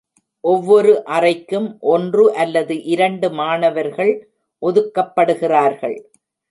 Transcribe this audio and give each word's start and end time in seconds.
ஒவ்வொரு 0.43 0.93
அறைக்கும் 1.09 1.67
ஒன்று 1.93 2.25
அல்லது 2.35 2.75
இரண்டு 2.93 3.29
மாணவர்கள் 3.31 4.13
ஒதுக்கப்படுகிறார்கள். 4.61 5.97